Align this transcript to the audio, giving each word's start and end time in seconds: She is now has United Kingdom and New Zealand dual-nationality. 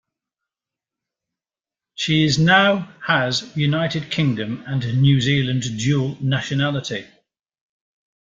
She 1.93 2.23
is 2.25 2.39
now 2.39 2.91
has 3.05 3.55
United 3.55 4.09
Kingdom 4.09 4.63
and 4.65 4.99
New 4.99 5.21
Zealand 5.21 5.61
dual-nationality. 5.77 7.05